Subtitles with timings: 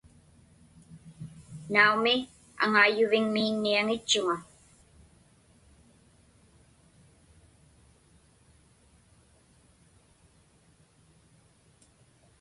[1.73, 2.15] Naumi,
[2.63, 4.35] aŋaiyyuviŋmiinniaŋitchuŋa.